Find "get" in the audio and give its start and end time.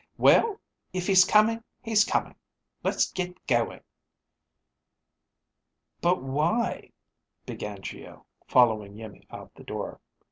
3.11-3.45